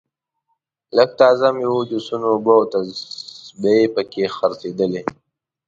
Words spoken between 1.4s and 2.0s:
میوه